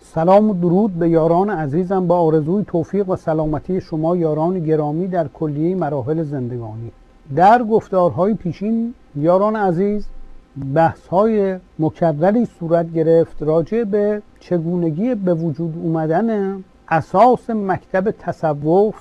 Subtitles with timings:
[0.00, 5.28] سلام و درود به یاران عزیزم با آرزوی توفیق و سلامتی شما یاران گرامی در
[5.28, 6.92] کلیه مراحل زندگانی.
[7.36, 10.06] در گفتارهای پیشین یاران عزیز
[10.74, 18.94] بحث های مکرری صورت گرفت راجع به چگونگی به وجود اومدن اساس مکتب تصوف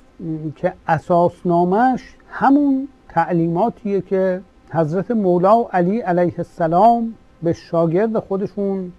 [0.55, 8.91] که اساسنامش همون تعلیماتیه که حضرت مولا علی علیه السلام به شاگرد خودشون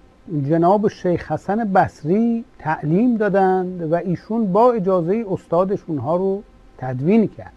[0.49, 6.43] جناب شیخ حسن بصری تعلیم دادند و ایشون با اجازه استادش اونها رو
[6.79, 7.53] تدوین کرد.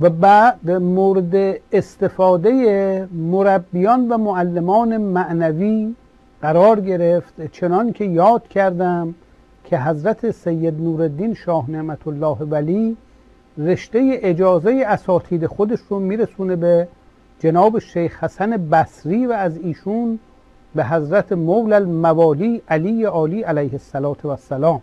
[0.00, 5.94] و بعد مورد استفاده مربیان و معلمان معنوی
[6.42, 9.14] قرار گرفت چنان که یاد کردم
[9.64, 12.96] که حضرت سید نورالدین شاه نعمت الله ولی
[13.58, 16.88] رشته اجازه اساتید خودش رو میرسونه به
[17.38, 20.18] جناب شیخ حسن بصری و از ایشون
[20.74, 24.80] به حضرت مولا الموالی علی عالی علیه السلام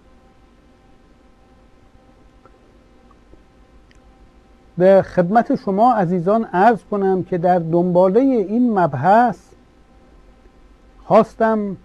[4.77, 9.39] به خدمت شما عزیزان عرض کنم که در دنباله این مبحث
[11.05, 11.77] خواستم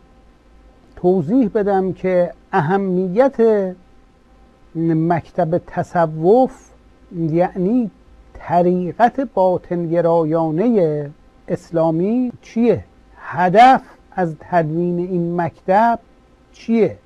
[0.96, 3.36] توضیح بدم که اهمیت
[4.74, 6.70] مکتب تصوف
[7.16, 7.90] یعنی
[8.34, 11.10] طریقت باطنگرایانه
[11.48, 12.84] اسلامی چیه؟
[13.16, 13.82] هدف
[14.12, 15.98] از تدوین این مکتب
[16.52, 16.98] چیه؟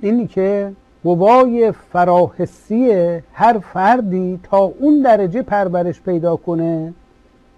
[0.00, 0.72] اینی که
[1.04, 2.92] قوای فراحسی
[3.32, 6.94] هر فردی تا اون درجه پرورش پیدا کنه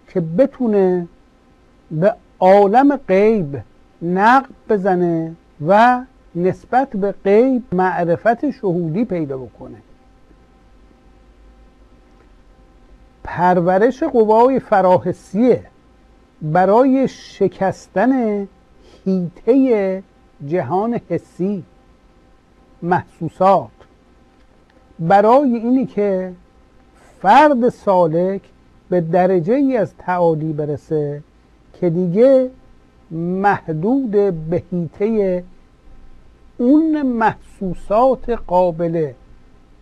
[0.08, 1.08] که بتونه
[1.90, 3.62] به عالم غیب
[4.02, 5.34] نقب بزنه
[5.66, 6.00] و
[6.34, 9.76] نسبت به غیب معرفت شهودی پیدا بکنه.
[13.24, 15.64] پرورش قوای فراحسیه
[16.42, 18.42] برای شکستن
[19.04, 20.02] هیته
[20.46, 21.64] جهان حسی
[22.82, 23.70] محسوسات.
[24.98, 26.32] برای اینی که
[27.20, 28.40] فرد سالک
[28.88, 31.22] به درجه ای از تعالی برسه
[31.80, 32.50] که دیگه
[33.10, 34.10] محدود
[34.50, 35.44] به هیته
[36.58, 39.12] اون محسوسات قابل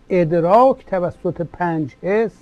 [0.09, 2.35] ادراک توسط پنج حس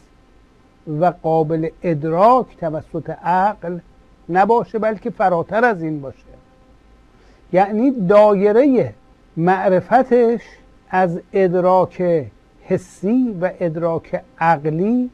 [1.00, 3.80] و قابل ادراک توسط عقل
[4.30, 6.31] نباشه بلکه فراتر از این باشه.
[7.53, 8.94] یعنی دایره
[9.38, 10.41] معرفتش
[10.89, 12.25] از ادراک
[12.63, 15.09] حسی و ادراک عقلی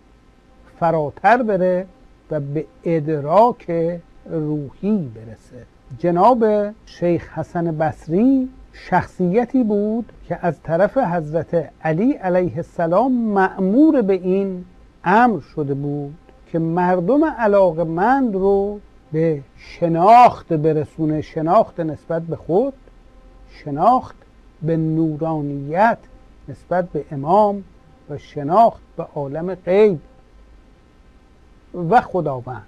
[0.80, 1.86] فراتر بره
[2.31, 3.72] و به ادراک
[4.30, 5.66] روحی برسه.
[6.00, 6.46] جناب
[6.86, 14.66] شیخ حسن بصری شخصیتی بود که از طرف حضرت علی علیه السلام معمور به این
[15.04, 16.16] امر شده بود
[16.52, 18.80] که مردم علاقمند رو
[19.12, 22.73] به شناخت برسونه شناخت نسبت به خود
[23.50, 24.16] شناخت
[24.62, 25.97] به نورانیت
[26.50, 27.63] نسبت به امام
[28.09, 30.00] و شناخت به عالم غیب
[31.89, 32.65] و خداوند.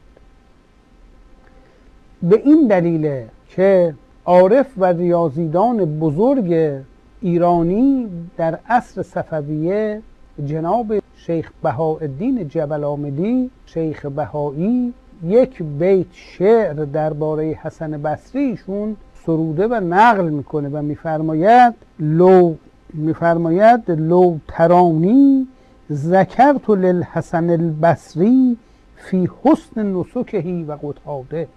[2.24, 3.96] به این دلیل که
[4.26, 6.82] عارف و ریاضیدان بزرگ
[7.22, 8.08] ایرانی
[8.38, 10.02] در عصر صفویه
[10.46, 14.94] جناب شیخ بهاءالدین جبل آمدی شیخ بهایی
[15.24, 18.96] یک بیت شعر درباره حسن بصریشون
[19.26, 22.56] سروده و نقل می‌کنه و میفرماید لو
[22.94, 25.48] میفرماید لو ترانی
[25.92, 28.58] ذکرت للحسن البصری
[28.96, 31.48] فی حسن نسکهی و قطاده.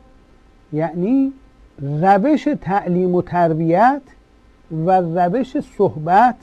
[0.72, 1.32] یعنی
[1.82, 4.02] روش تعلیم و تربیت
[4.86, 6.36] و روش صحبت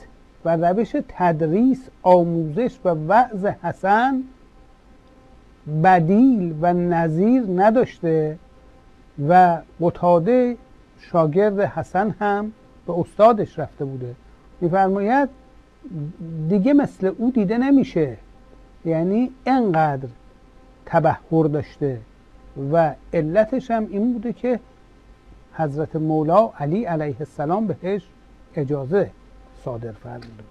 [0.44, 4.22] و روش تدریس آموزش و وعظ حسن
[5.84, 8.38] بدیل و نظیر نداشته
[9.28, 10.56] و قطاده
[11.00, 12.52] شاگرد حسن هم
[12.86, 14.14] به استادش رفته بوده.
[14.60, 15.28] میفرماید
[16.48, 18.16] دیگه مثل او دیده نمیشه.
[18.84, 20.08] یعنی انقدر
[20.86, 22.00] تبهر داشته
[22.72, 24.60] و علتش هم این بوده که
[25.54, 28.02] حضرت مولا علی علیه السلام بهش
[28.56, 29.10] اجازه
[29.64, 30.49] صادر فرموده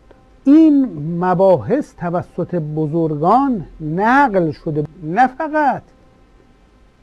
[0.50, 0.86] این
[1.20, 5.82] مباحث توسط بزرگان نقل شده نه فقط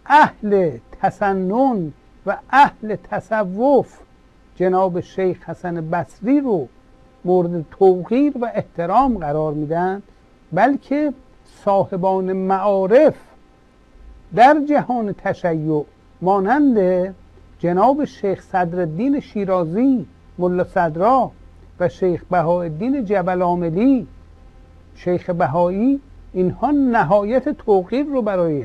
[0.06, 1.92] اهل تسنن
[2.26, 3.98] و اهل تصوف
[4.56, 6.68] جناب شیخ حسن بصری رو
[7.24, 10.02] مورد توقیر و احترام قرار میدن
[10.52, 11.12] بلکه
[11.64, 13.14] صاحبان معارف
[14.34, 15.84] در جهان تشیع
[16.22, 17.14] مانند
[17.58, 20.06] جناب شیخ صدرالدین شیرازی
[20.38, 21.30] ملا صدرا
[21.80, 24.06] و شیخ بهاءالدین جبل عاملی
[24.94, 26.00] شیخ بهایی
[26.32, 28.64] اینها نهایت توقیر رو برای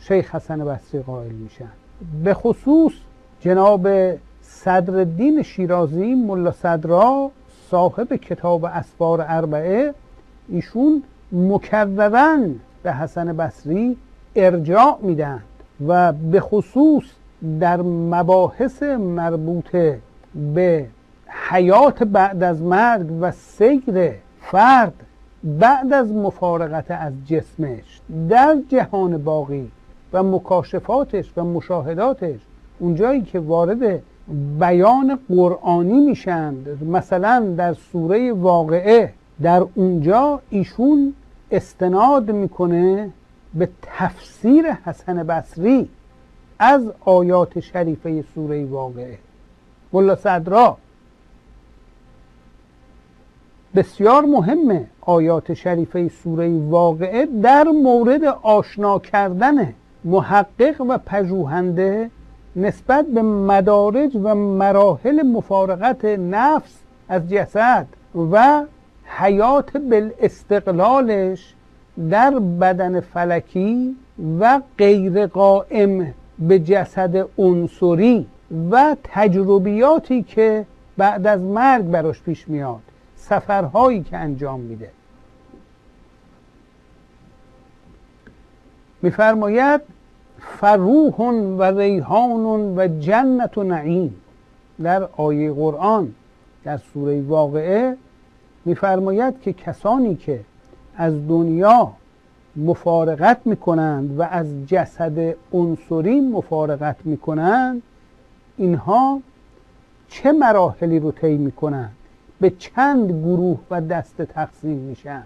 [0.00, 1.68] شیخ حسن بصری قائل میشن.
[2.24, 2.92] به خصوص
[3.40, 3.88] جناب
[4.42, 7.30] صدرالدین شیرازی ملا صدرا
[7.70, 9.94] صاحب کتاب اسفار اربعه
[10.48, 11.02] ایشون
[11.32, 12.38] مکررا
[12.82, 13.96] به حسن بصری
[14.36, 15.42] ارجاع میدن
[15.86, 17.04] و به خصوص
[17.60, 19.76] در مباحث مربوط
[20.54, 20.86] به
[21.32, 24.94] حیات بعد از مرگ و سیر فرد
[25.44, 29.70] بعد از مفارقت از جسمش در جهان باقی
[30.12, 32.40] و مکاشفاتش و مشاهداتش
[32.78, 34.02] اونجایی که وارد
[34.60, 39.12] بیان قرآنی میشند مثلا در سوره واقعه
[39.42, 41.14] در اونجا ایشون
[41.50, 43.10] استناد می‌کنه
[43.54, 45.88] به تفسیر حسن بصری
[46.58, 49.18] از آیات شریفه سوره واقعه.
[49.92, 50.76] ملا صدرا
[53.74, 59.74] بسیار مهمه آیات شریفه سوره واقعه در مورد آشنا کردن
[60.04, 62.10] محقق و پژوهنده
[62.56, 66.78] نسبت به مدارج و مراحل مفارقت نفس
[67.08, 67.86] از جسد
[68.32, 68.62] و
[69.04, 71.54] حیات بالاستقلالش
[72.10, 73.96] در بدن فلکی
[74.40, 78.26] و غیر قائم به جسد عنصری
[78.70, 80.66] و تجربیاتی که
[80.96, 82.91] بعد از مرگ براش پیش میاد.
[83.22, 84.90] سفرهایی که انجام میده.
[89.02, 89.80] میفرماید
[90.38, 91.14] فروح
[91.58, 94.16] و ریحان و جنت و نعیم.
[94.82, 96.14] در آیه قرآن
[96.64, 97.96] در سوره واقعه
[98.64, 100.40] میفرماید که کسانی که
[100.96, 101.92] از دنیا
[102.56, 107.82] مفارقت می‌کنند و از جسد عنصری مفارقت می‌کنند
[108.56, 109.20] اینها
[110.08, 111.96] چه مراحلی رو طی می‌کنند؟
[112.42, 115.22] به چند گروه و دست تقسیم میشن.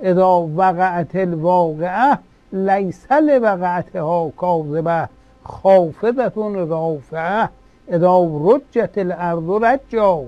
[0.00, 2.18] اذا وقعت الواقعه
[2.52, 5.08] لیس لوقعتها کاذبه
[5.44, 7.48] خافضتون رافعه.
[7.88, 10.20] اذا رجت الارض رجا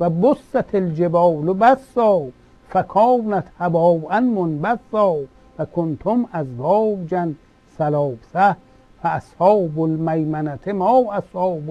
[0.00, 2.22] و بست الجبال بسا
[2.68, 5.14] فکانت هباء منبثا
[5.58, 7.32] و کنتم ازواجا
[7.78, 8.56] ثلاثه.
[9.02, 11.70] فاصحاب المیمنه ما اصحاب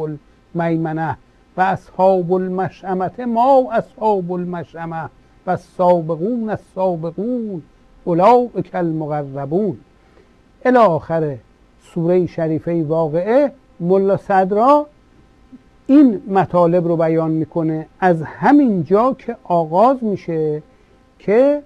[0.55, 1.17] المیمنه
[1.57, 5.09] و اصحاب المشأمه ما اصحاب المشأمه
[5.47, 7.61] و السابقون السابقون
[8.03, 9.77] اولئک المقربون.
[10.65, 11.37] الی آخر
[11.93, 14.85] سوره شریفه واقعه ملا صدرا
[15.87, 20.63] این مطالب رو بیان می‌کنه از همین جا که آغاز میشه
[21.19, 21.61] که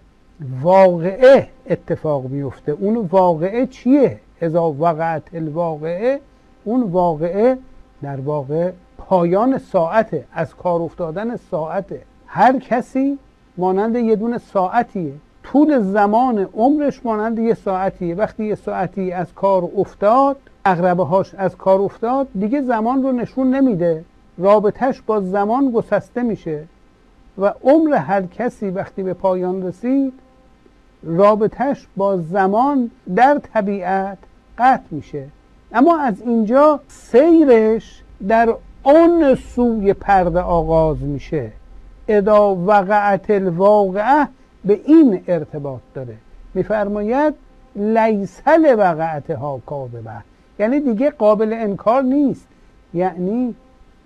[0.62, 6.20] واقعه اتفاق میفته اون واقعه چیه؟ اذا وقعت الواقعه
[6.64, 7.58] اون واقعه
[8.02, 8.72] در واقع
[9.08, 13.18] پایان ساعته از کار افتادن ساعته هر کسی
[13.58, 15.14] مانند یه دونه ساعتیه.
[15.44, 18.16] طول زمان عمرش مانند یه ساعتیه.
[18.16, 23.56] وقتی یه ساعتی از کار افتاد اغربه هاش از کار افتاد دیگه زمان رو نشون
[23.56, 24.04] نمیده.
[24.38, 26.64] رابطهش با زمان گسسته میشه.
[27.38, 30.14] و عمر هر کسی وقتی به پایان رسید
[31.04, 34.18] رابطهش با زمان در طبیعت
[34.58, 35.28] قطع میشه.
[35.74, 41.52] اما از اینجا سیرش در آن سوی پرده آغاز میشه.
[42.08, 44.28] ادا وقعت الواقعه
[44.66, 46.16] به این ارتباط داره.
[46.54, 47.34] میفرماید
[47.76, 50.12] لیسل وقعتها کاذبه.
[50.60, 52.48] یعنی دیگه قابل انکار نیست.
[52.94, 53.56] یعنی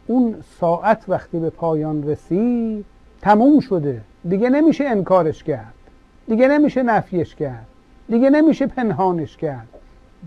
[0.08, 2.86] اون ساعت وقتی به پایان رسید
[3.22, 4.02] تموم شده.
[4.30, 5.74] دیگه نمیشه انکارش کرد.
[6.28, 7.68] دیگه نمیشه نفیش کرد.
[8.10, 9.68] دیگه نمیشه پنهانش کرد.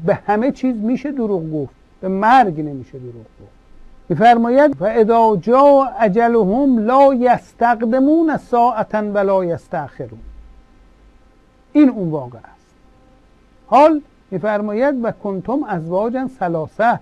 [0.06, 1.74] به همه چیز میشه دروغ گفت.
[2.00, 3.61] به مرگ نمیشه دروغ گفت.
[4.08, 10.20] میفرماید و اذا جا اجلهم لا یستقدمون ساعتا ولا یستاخرون
[11.72, 12.66] این اون واقع است.
[13.66, 17.00] حال میفرماید و کنتم ازواجا سلاسه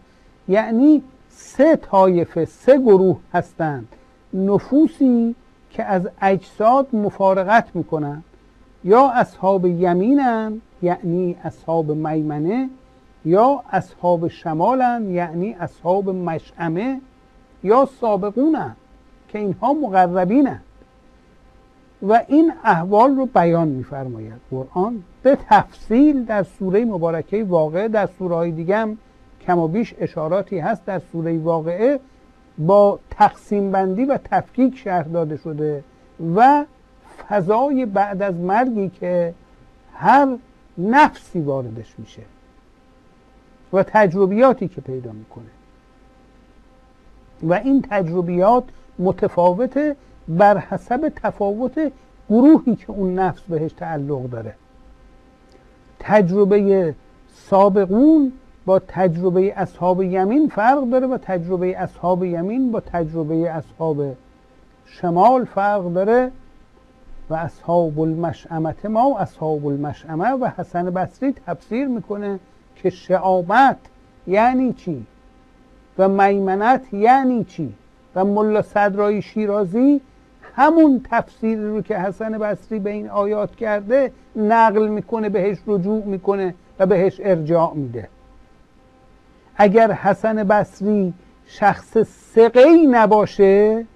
[0.49, 3.89] یعنی سه طایفه سه گروه هستند.
[4.35, 5.35] نفوسی
[5.71, 8.25] که از اجساد مفارقت می‌کنند.
[8.85, 12.69] یا اصحاب یمینن یعنی اصحاب میمنه
[13.25, 17.01] یا اصحاب شمالن یعنی اصحاب مشعمه
[17.65, 18.77] یا سابقونن
[19.29, 20.61] که اینها مقربینن.
[22.03, 24.41] و این احوال رو بیان میفرماید.
[24.51, 28.99] قرآن به تفصیل در سوره مبارکه واقعه در سوره های دیگه هم
[29.47, 30.85] کم و بیش اشاراتی هست.
[30.85, 32.01] در سوره واقعه
[32.59, 35.85] با تقسیم بندی و تفکیک شهر داده شده
[36.37, 36.65] و
[37.29, 39.35] فضای بعد از مرگی که
[39.95, 40.37] هر
[40.79, 42.23] نفسی واردش میشه.
[43.73, 45.51] و تجربیاتی که پیدا می‌کنه.
[47.43, 48.65] و این تجربیات
[48.99, 49.97] متفاوته
[50.29, 51.93] بر حسب تفاوت
[52.31, 54.55] گروهی که اون نفس بهش تعلق داره.
[55.99, 56.95] تجربه
[57.35, 58.33] سابقون
[58.67, 64.17] با تجربه اصحاب یمین فرق داره با تجربه اصحاب یمین با تجربه اصحاب
[64.87, 66.31] شمال فرق داره
[67.31, 72.39] و اصحاب المشعمت ما و اصحاب المشعمه و حسن بصری تفسیر می‌کنه
[72.83, 73.79] که شعامت
[74.27, 75.07] یعنی چی؟
[75.99, 77.75] و میمنت یعنی چی؟
[78.15, 80.01] و ملا صدرای شیرازی
[80.57, 86.55] همون تفسیری رو که حسن بصری به این آیات کرده نقل می‌کنه بهش رجوع می‌کنه
[86.79, 88.09] و بهش ارجاع میده.
[89.57, 91.15] اگر حسن بصری
[91.47, 91.99] شخص
[92.35, 93.87] سقی نباشه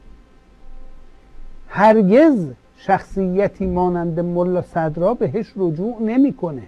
[1.69, 6.63] هرگز شخصیتی مانند ملا صدرا بهش رجوع نمی‌کنه.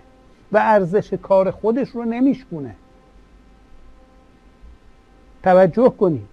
[0.57, 2.75] و ارزش کار خودش رو نمیشکونه.
[5.43, 6.29] توجه کنید.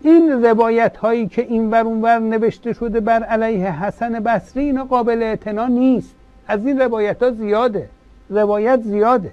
[0.00, 5.22] این روایت هایی که این ور ور نوشته شده بر علیه حسن بصری اینا قابل
[5.22, 6.14] اعتنا نیست.
[6.48, 7.88] از این روایت ها زیاده.
[8.30, 9.32] روایت زیاده.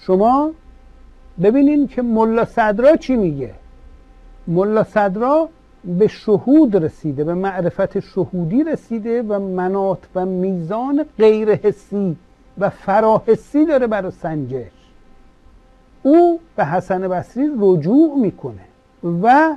[0.00, 0.50] شما
[1.42, 3.54] ببینین که ملا صدرا چی میگه؟
[4.46, 5.48] ملا صدرا
[5.84, 12.16] به شهود رسیده به معرفت شهودی رسیده و منات و میزان غیر حسی
[12.58, 14.72] و فراحسی داره برای سنجش.
[16.02, 18.64] او به حسن بصری رجوع می‌کنه
[19.22, 19.56] و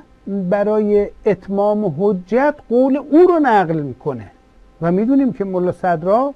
[0.50, 4.30] برای اتمام حجت قول او رو نقل می‌کنه.
[4.82, 6.34] و می‌دونیم که ملا صدرا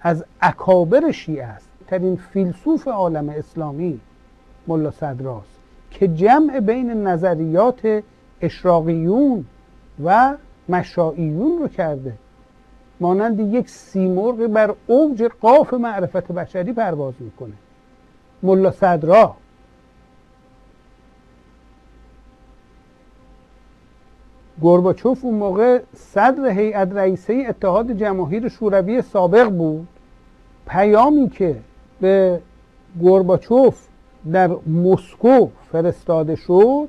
[0.00, 1.68] از اکابر شیعه است.
[1.86, 4.00] ترین فیلسوف عالم اسلامی
[4.66, 5.58] ملا صدراست
[5.90, 8.02] که جمع بین نظریات
[8.42, 9.44] اشراقیون
[10.04, 10.34] و
[10.68, 12.12] مشاییون رو کرده.
[13.00, 17.54] مانند یک سیمرغ بر اوج قاف معرفت بشری پرواز می‌کنه.
[18.42, 19.34] ملا صدرا.
[24.62, 29.88] گرباچوف اون موقع صدر هیئت رئیسه اتحاد جماهیر شوروی سابق بود.
[30.66, 31.56] پیامی که
[32.00, 32.40] به
[33.02, 33.86] گرباچوف
[34.32, 36.88] در مسکو فرستاده شد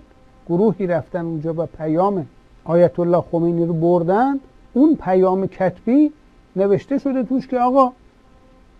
[0.50, 2.26] گروهی رفتن اونجا و پیام
[2.64, 4.40] آیت الله خمینی رو بردن
[4.74, 6.12] اون پیام کتبی
[6.56, 7.92] نوشته شده توش که آقا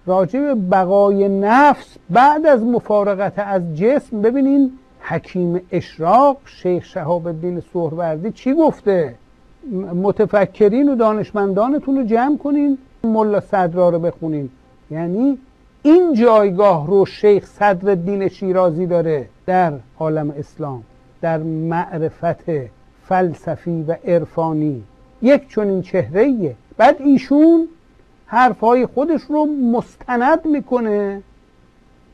[0.06, 7.64] راجع به بقای نفس بعد از مفارقت از جسم ببینین حکیم اشراق شیخ شهاب الدین
[7.74, 9.16] سهروردی چی گفته؟
[10.04, 14.50] متفکرین و دانشمندانتون رو جمع کنین ملا صدرا رو بخونین.
[14.92, 15.38] یعنی
[15.84, 20.84] این جایگاه رو شیخ صدر الدین شیرازی داره در عالم اسلام.
[21.22, 22.46] در معرفت
[23.04, 24.84] فلسفی و عرفانی.
[25.22, 27.68] یک چنین چهره بعد ایشون
[28.26, 31.22] حرفهای خودش رو مستند می‌کنه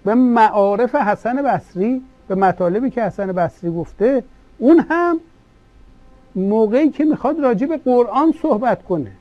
[0.05, 4.23] به معارف حسن بصری به مطالبی که حسن بصری گفته.
[4.57, 5.19] اون هم
[6.35, 9.11] موقعی که می‌خواد راجع به قرآن صحبت کنه.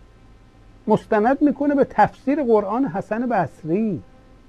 [0.87, 4.03] مستند می‌کنه به تفسیر قرآن حسن بصری.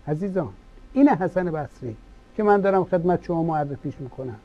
[0.08, 0.50] عزیزان
[0.94, 1.96] این حسن بصری
[2.38, 4.36] که من دارم خدمت شما معرفیش می‌کنم.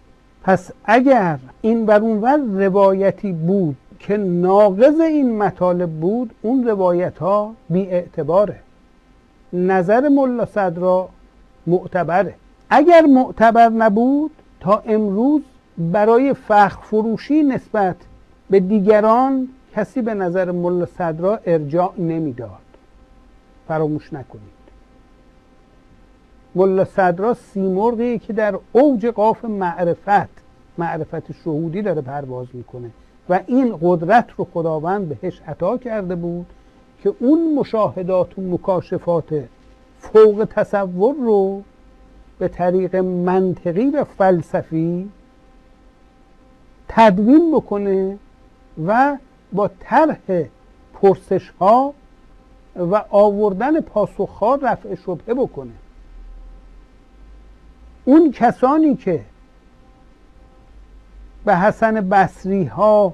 [0.44, 7.54] پس اگر این بر اونور روایتی بود که ناقض این مطالب بود اون روایت ها
[7.70, 8.56] بی اعتباره
[9.52, 11.08] نظر ملا صدرا
[11.66, 12.34] معتبره.
[12.70, 14.30] اگر معتبر نبود
[14.60, 15.42] تا امروز
[15.78, 17.96] برای فخر فروشی نسبت
[18.50, 22.48] به دیگران کسی به نظر ملا صدرا ارجاع نمی‌داد.
[23.68, 24.51] فراموش نکنید.
[26.54, 30.42] ملا صدرا سیمرغی که در اوج قاف معرفت
[30.78, 32.90] معرفت شهودی داره پرواز می‌کنه.
[33.28, 36.46] و این قدرت رو خداوند بهش عطا کرده بود
[37.02, 39.44] که اون مشاهدات و مکاشفات
[40.00, 41.62] فوق تصور رو
[42.38, 45.10] به طریق منطقی و فلسفی
[46.88, 48.18] تدوین بکنه
[48.86, 49.16] و
[49.52, 50.44] با طرح
[50.94, 51.94] پرسش ها
[52.76, 55.72] و آوردن پاسخ ها رفع شبهه بکنه.
[58.04, 59.20] اون کسانی که
[61.44, 63.12] به حسن بصری ها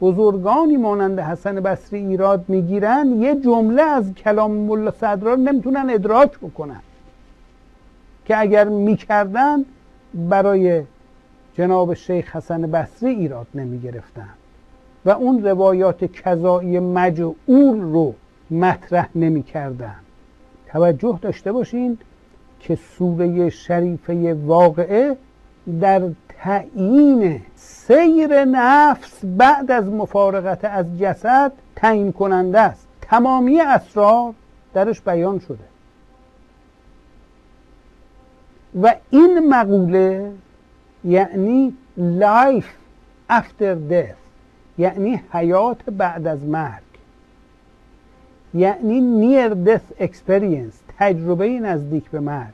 [0.00, 6.80] بزرگانی مانند حسن بصری ایراد می‌گیرن یه جمله از کلام ملا صدرا نمی‌تونن ادراک بکنن
[8.24, 9.64] که اگر می‌کردن
[10.14, 10.82] برای
[11.54, 14.28] جناب شیخ حسن بصری ایراد نمی‌گرفتن
[15.04, 18.14] و اون روایات کذایی مجعول رو
[18.50, 19.96] مطرح نمی‌کردن.
[20.68, 21.98] توجه داشته باشین
[22.60, 25.16] که سوره شریفه واقعه
[25.80, 32.86] در تعیین سیر نفس بعد از مفارقت از جسد تعیین کننده است.
[33.02, 34.34] تمامی اسرار
[34.74, 35.70] درش بیان شده.
[38.82, 40.32] و این مقوله
[41.04, 42.72] یعنی life
[43.30, 44.20] after death
[44.78, 46.82] یعنی حیات بعد از مرگ
[48.54, 52.52] یعنی نیر death experience تجربه نزدیک به مرگ.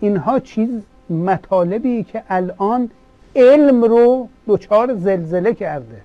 [0.00, 2.90] اینها چیز مطالبی که الان
[3.36, 6.00] علم رو دچار زلزله کرده.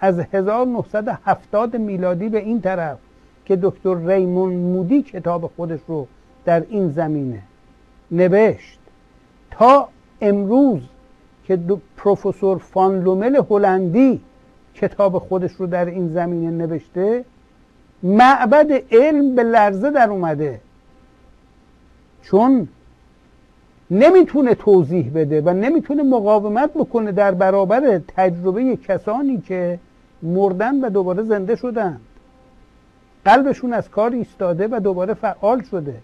[0.00, 2.98] از 1970 میلادی به این طرف
[3.44, 6.06] که دکتر ریمون مودی کتاب خودش رو
[6.44, 7.42] در این زمینه
[8.10, 8.78] نوشت.
[9.50, 9.88] تا
[10.20, 10.80] امروز
[11.46, 11.58] که
[11.96, 14.20] پروفسور فان لومل هلندی
[14.74, 17.24] کتاب خودش رو در این زمینه نوشته
[18.02, 20.60] معبد علم به لرزه در اومده.
[22.30, 22.68] چون
[23.90, 29.78] نمی‌تونه توضیح بده و نمی‌تونه مقاومت بکنه در برابر تجربه کسانی که
[30.22, 32.00] مردن و دوباره زنده شدن
[33.24, 35.94] قلبشون از کار ایستاده و دوباره فعال شده.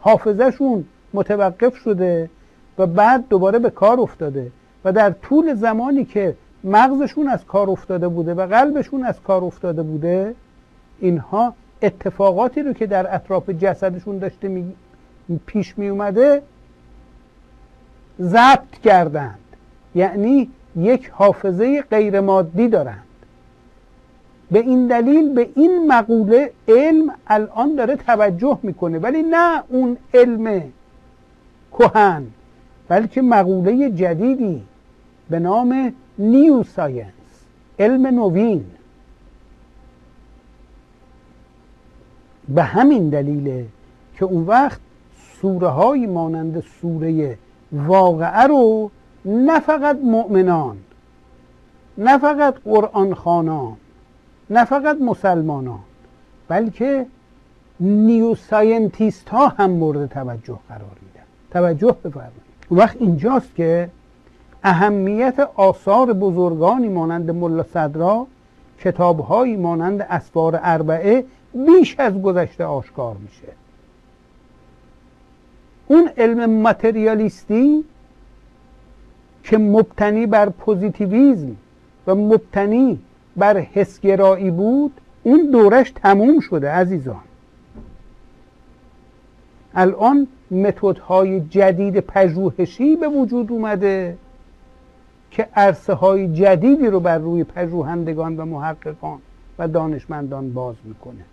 [0.00, 2.30] حافظهشون متوقف شده
[2.78, 4.50] و بعد دوباره به کار افتاده
[4.84, 9.82] و در طول زمانی که مغزشون از کار افتاده بوده و قلبشون از کار افتاده
[9.82, 10.34] بوده
[11.00, 14.74] اینها اتفاقاتی رو که در اطراف جسدشون داشته می...
[15.46, 16.42] پیش می اومده
[18.20, 19.38] ضبط کردند.
[19.94, 23.04] یعنی یک حافظه غیر مادی دارند.
[24.50, 28.98] به این دلیل به این مقوله علم الان داره توجه می‌کنه.
[28.98, 30.62] ولی نه اون علم
[31.78, 32.26] کهن
[32.88, 34.62] بلکه مقوله جدیدی
[35.30, 37.08] به نام new science
[37.78, 38.64] علم نوین.
[42.48, 43.66] به همین دلیله
[44.18, 44.80] که اون وقت
[45.44, 47.38] سوره های مانند سوره
[47.72, 48.90] واقعه رو
[49.24, 50.76] نه فقط مؤمنان
[51.98, 53.76] نه فقط قرآن خانان
[54.50, 55.78] نه فقط مسلمانان
[56.48, 57.06] بلکه
[57.80, 61.26] new scientist ها هم مورد توجه قرار میدن.
[61.50, 62.32] توجه بفرمایید.
[62.70, 63.90] وقت اینجاست که
[64.62, 68.26] اهمیت آثار بزرگانی مانند ملا صدرا
[68.80, 73.63] کتابهایی مانند اسفار اربعه بیش از گذشته آشکار میشه.
[75.94, 77.84] اون علم متریالیستی
[79.44, 81.56] که مبتنی بر پوزیتیویزم
[82.06, 82.98] و مبتنی
[83.36, 87.20] بر حسگرایی بود اون دورش تموم شده عزیزان.
[89.74, 94.16] الان متدهای جدید پژوهشی به وجود اومده
[95.30, 99.18] که عرصه های جدیدی رو بر روی پژوهندگان و محققان
[99.58, 101.24] و دانشمندان باز می‌کنه.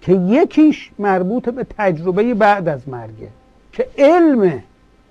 [0.00, 3.28] که یکیش مربوط به تجربه بعد از مرگه
[3.72, 4.62] که علم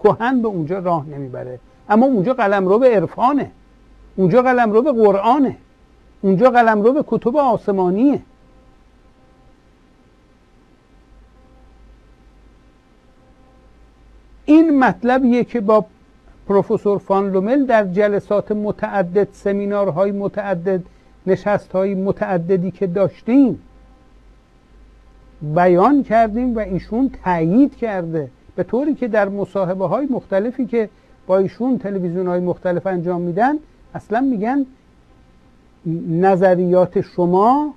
[0.04, 1.60] کهن به اونجا راه نمی‌بره.
[1.90, 3.52] اما اونجا قلم رو به عرفانه
[4.16, 5.58] اونجا قلم رو به قرآنه
[6.22, 8.22] اونجا قلم رو به کتب آسمانیه.
[14.46, 15.86] این مطلبیه که با
[16.48, 20.82] پروفسور فان لومل در جلسات متعدد سمینارهای متعدد
[21.28, 23.60] نشستهای متعددی که داشتیم
[25.56, 28.30] بیان کردیم و ایشون تایید کرده.
[28.56, 30.90] به طوری که در مصاحبه های مختلفی که
[31.28, 33.56] با ایشون تلویزیون های مختلف انجام میدن
[33.94, 34.66] اصلا میگن
[36.10, 37.74] نظریات شما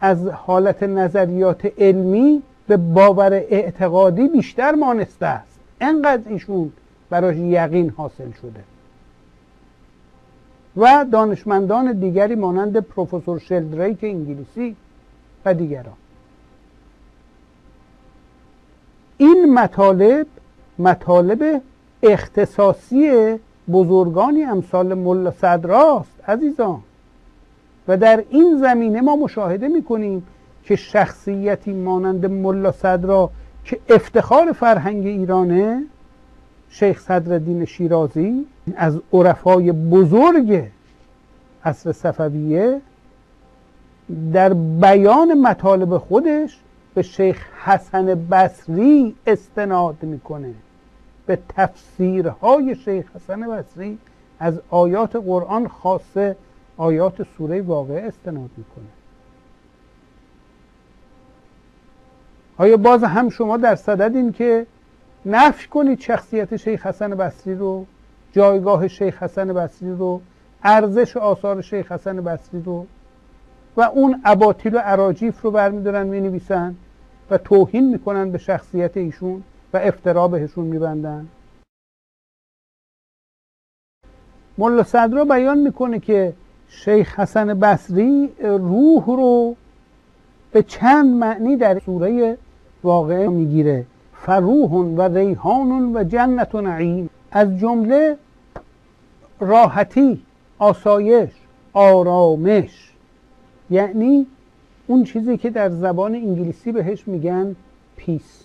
[0.00, 5.58] از حالت نظریات علمی به باور اعتقادی بیشتر مانسته است.
[5.80, 6.72] انقدر ایشون
[7.10, 8.60] براش یقین حاصل شده.
[10.76, 14.76] و دانشمندان دیگری مانند پروفسور شلدریک انگلیسی
[15.44, 15.96] و دیگران.
[19.18, 20.26] این مطالب
[20.78, 21.62] مطالب
[22.02, 23.34] اختصاصی
[23.72, 26.80] بزرگانی امثال ملا صدراست عزیزان.
[27.88, 30.26] و در این زمینه ما مشاهده می‌کنیم
[30.64, 33.30] که شخصیتی مانند ملا صدرا
[33.64, 35.82] که افتخار فرهنگ ایرانه
[36.70, 40.62] شیخ صدرالدین شیرازی از عرفای بزرگ
[41.64, 42.80] عصر صفویه
[44.32, 46.58] در بیان مطالب خودش
[46.96, 50.54] به شیخ حسن بصری استناد می‌کنه.
[51.26, 53.98] به تفسیرهای شیخ حسن بصری
[54.38, 56.36] از آیات قرآن خاصه
[56.76, 58.84] آیات سوره واقعه استناد می‌کنه.
[62.56, 64.66] آیا باز هم شما در صددین که
[65.26, 67.86] نفی کنید شخصیت شیخ حسن بصری رو
[68.32, 70.20] جایگاه شیخ حسن بصری رو
[70.62, 72.86] ارزش آثار شیخ حسن بصری رو
[73.76, 76.74] و اون اباطیل و عراجیف رو برمیدارن می نویسن
[77.30, 81.28] و توهین می‌کنن به شخصیت ایشون و افترا بهشون میبندن.
[84.58, 86.32] ملا صدرا بیان می‌کنه که
[86.68, 89.56] شیخ حسن بصری روح رو
[90.52, 92.38] به چند معنی در سوره
[92.82, 93.86] واقعه می‌گیره.
[94.14, 97.10] فروح و ریحان و جنت و نعیم.
[97.30, 98.18] از جمله
[99.40, 100.22] راحتی
[100.58, 101.30] آسایش
[101.72, 102.92] آرامش.
[103.70, 104.26] یعنی
[104.86, 107.56] اون چیزی که در زبان انگلیسی بهش میگن
[107.96, 108.44] پیس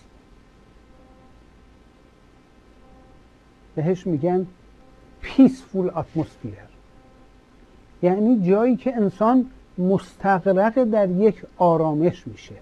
[3.74, 4.46] بهش میگن
[5.20, 6.54] پیسفول اتمسفیر
[8.02, 9.46] یعنی جایی که انسان
[9.78, 12.54] مستقرق در یک آرامش میشه.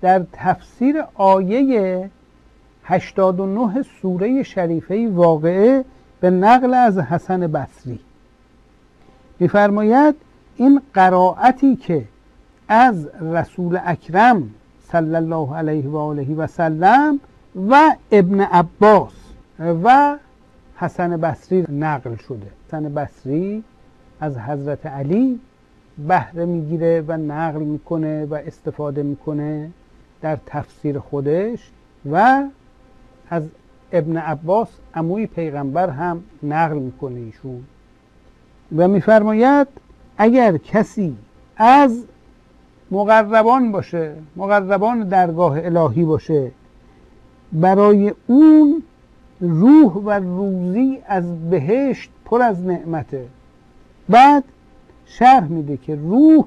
[0.00, 2.10] در تفسیر آیه
[2.84, 5.84] 89 سوره شریفه واقعه
[6.20, 8.00] به نقل از حسن بصری
[9.38, 10.14] میفرماید
[10.56, 12.04] این قرائتی که
[12.68, 14.50] از رسول اکرم
[14.92, 17.20] صلی الله علیه و آله و سلم
[17.68, 19.12] و ابن عباس
[19.58, 20.18] و
[20.76, 22.46] حسن بصری نقل شده.
[22.68, 23.64] حسن بصری
[24.20, 25.40] از حضرت علی
[26.08, 29.70] بهره می‌گیره و نقل می‌کنه و استفاده می‌کنه
[30.20, 31.70] در تفسیر خودش
[32.10, 32.44] و
[33.30, 33.42] از
[33.92, 37.64] ابن عباس عموی پیغمبر هم نقل می‌کنه ایشون.
[38.76, 39.66] و میفرماید
[40.18, 41.16] اگر کسی
[41.56, 42.04] از
[42.90, 46.50] مقربان باشه مقربان درگاه الهی باشه.
[47.52, 48.82] برای اون
[49.40, 53.26] روح و روزی از بهشت پر از نعمته.
[54.08, 54.44] بعد
[55.06, 56.44] شرح میده که روح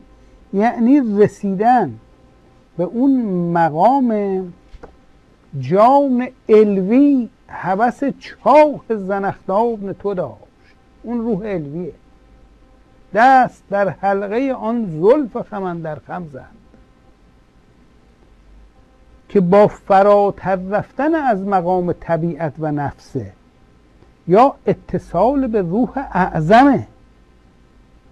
[0.53, 1.93] یعنی رسیدن
[2.77, 4.13] به اون مقام
[5.59, 10.75] جام الوی حوث چاه زنختاب تو داشت.
[11.03, 11.93] اون روح الویه
[13.13, 16.45] دست در حلقه آن زلف خمن در خم زد.
[19.29, 23.31] که با فراتر رفتن از مقام طبیعت و نفسه
[24.27, 26.87] یا اتصال به روح اعظمه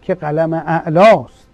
[0.01, 1.49] که قلم اعلاست.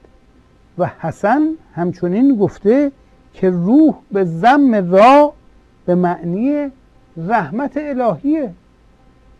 [0.77, 1.41] و حسن
[1.75, 2.91] همچنین گفته
[3.33, 5.33] که روح به زم را
[5.85, 6.71] به معنی
[7.17, 8.53] رحمت الهیه.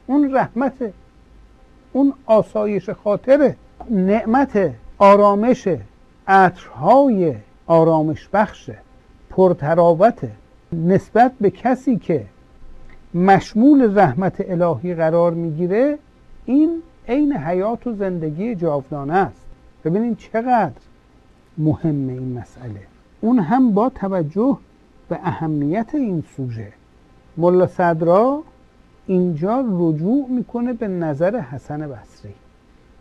[0.07, 0.93] اون رحمت
[1.93, 3.55] اون آسایش خاطره.
[3.89, 5.67] نعمت آرامش
[6.27, 7.35] عطرهای
[7.67, 8.77] آرامش بخشه
[9.29, 10.29] پرتراوت
[10.73, 12.25] نسبت به کسی که
[13.13, 15.97] مشمول رحمت الهی قرار می‌گیره
[16.45, 19.45] این عین حیات و زندگی جاودانه است.
[19.85, 20.81] ببینید چقدر
[21.57, 22.81] مهمه این مسئله.
[23.21, 24.57] اون هم با توجه
[25.09, 26.73] به اهمیت این سوژه.
[27.37, 28.43] ملا صدرا
[29.07, 32.14] اینجا رجوع می‌کنه به نظر حسن بصری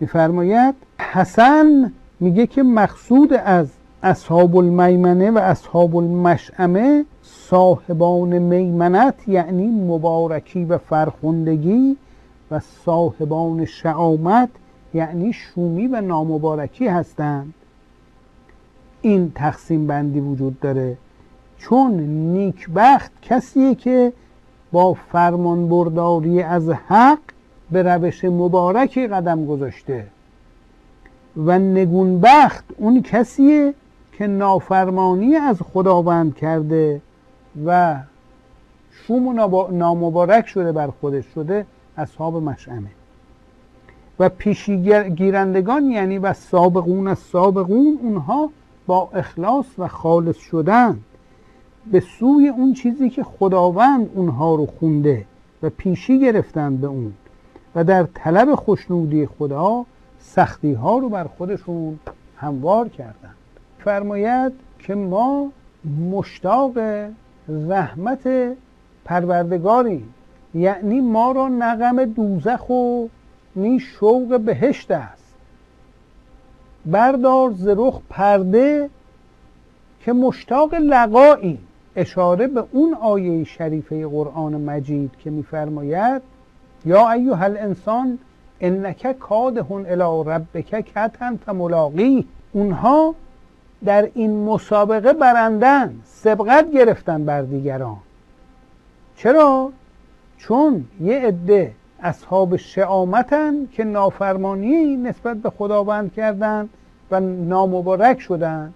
[0.01, 3.69] میفرماید حسن میگه که مقصود از
[4.03, 11.97] اصحاب المیمنه و اصحاب المشعمه صاحبان میمنت یعنی مبارکی و فرخندگی
[12.51, 14.49] و صاحبان شعامت
[14.95, 17.55] یعنی شومی و نامبارکی هستند.
[19.03, 20.97] این تقسیم بندی وجود داره.
[21.59, 21.93] چون
[22.33, 24.13] نیکبخت کسیه که
[24.73, 27.19] با فرمان برداری از حق
[27.71, 30.07] به روش مبارکی قدم گذاشته.
[31.37, 33.75] و نگونبخت اون کسیه
[34.13, 37.01] که نافرمانی از خداوند کرده
[37.67, 37.97] و
[38.91, 42.91] شوم و نامبارک شده بر خودش شده اصحاب مشعمه
[44.19, 48.51] و پیشیگیرندگان یعنی و سابقون از سابقون اونها
[48.87, 51.01] با اخلاص و خالص شدن
[51.93, 55.25] به سوی اون چیزی که خداوند اونها رو خونده
[55.63, 57.13] و پیشی گرفتن به اون.
[57.75, 59.85] و در طلب خوشنودی خدا
[60.21, 61.99] سختی ها رو بر خودشون
[62.37, 63.35] هموار کردند.
[63.79, 65.51] فرماید که ما
[66.11, 66.79] مشتاق
[67.49, 68.55] رحمت
[69.05, 70.15] پروردگاریم
[70.55, 73.07] یعنی ما را نقم دوزخ و
[73.57, 75.35] نی شوق بهشت است.
[76.87, 78.91] بردار زرخ پرده
[80.01, 81.59] که مشتاق لقایی
[81.97, 86.23] اشاره به اون آیه شریفه قرآن مجید که میفرماید
[86.85, 88.19] یا ایها الانسان
[88.61, 92.29] انک کادهون الی ربک کتن فملاقی.
[92.53, 93.15] اونها
[93.85, 97.97] در این مسابقه برندن سبقت گرفتن بر دیگران.
[99.17, 99.73] چرا؟
[100.39, 106.69] چون یه عده اصحاب شعامتن که نافرمانی نسبت به خداوند کردند
[107.11, 108.73] و نامبارک شدن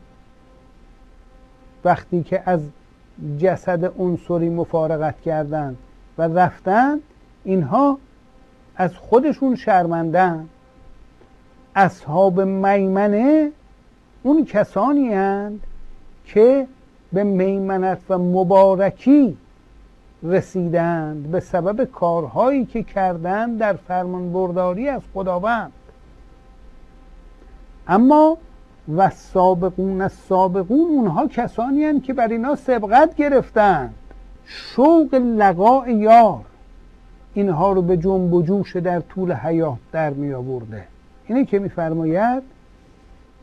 [1.85, 2.61] وقتی که از
[3.38, 5.77] جسد عنصری مفارقت کردند
[6.18, 7.01] و رفتند
[7.49, 7.99] اینها
[8.77, 10.49] از خودشون شرمندن.
[11.75, 13.51] اصحاب میمنه
[14.23, 15.61] اون کسانی هند
[16.25, 16.67] که
[17.13, 19.37] به میمنت و مبارکی
[20.23, 25.73] رسیدند به سبب کارهایی که کردند در فرمان برداری از خداوند.
[27.89, 28.39] اما
[28.97, 33.95] و سابقون از سابقون اونها کسانی هستند که بر اینا سبقت گرفتند.
[34.45, 36.48] شوق لقاء یار.
[37.35, 40.85] اینها رو به جنب و جوش در طول حیات در می آورده.
[41.27, 42.43] اینه که میفرماید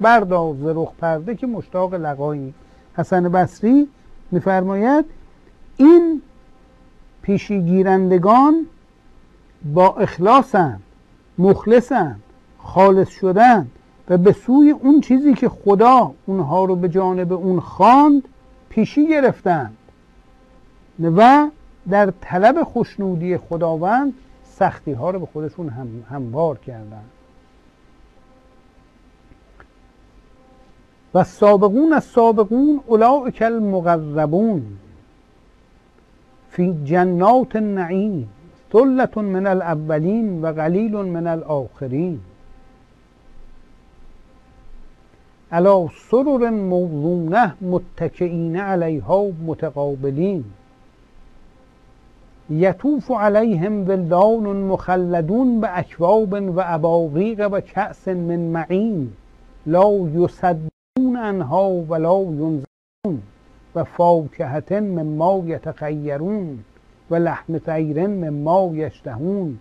[0.02, 2.54] بردار ز رخ پرده که مشتاق لقایی.
[2.98, 3.88] حسن بصری
[4.32, 5.06] میفرماید
[5.78, 6.22] این
[7.22, 8.66] پیشیگیرندگان
[9.74, 10.80] با اخلاصن
[11.38, 12.16] مخلصن
[12.60, 13.68] خالص شدن
[14.10, 18.24] و به سوی اون چیزی که خدا اونها رو به جانب اون خواند
[18.70, 19.78] پیشی گرفتند
[21.00, 21.48] و
[21.90, 27.10] در طلب خوشنودی خداوند سختی ها رو به خودشون هم هموار کردند
[31.14, 34.78] و سابقون از سابقون اولئک المقربون
[36.50, 38.30] فی جنات النعیم
[38.74, 42.20] ثلة من الاولین و قلیل من الاخرین.
[45.52, 50.44] علا سرر موضونه متکئین علیها متقابلین.
[52.50, 59.14] یطوف علیهم ولدان مخلدون به اکواب و اباریق و کأس من معین.
[59.66, 63.22] لا یصدون انها ولا ینزلون
[63.76, 66.60] و فاکهة مما یتخیرون
[67.12, 69.60] و لحم طیر مما یشتهون.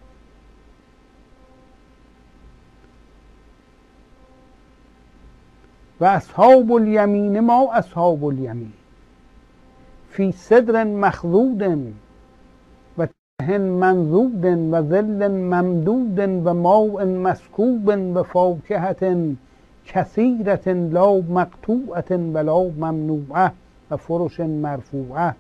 [6.01, 8.73] و اصحاب الیمین ما اصحاب الیمین.
[10.11, 11.62] فی صدر مخضود
[13.42, 19.35] منذوب وظل ممدود وماء مسكوب وفاكهة
[19.87, 23.53] كثيرة لا مقطوعة ولا ممنوعة
[23.90, 25.35] وفرش مرفوعة.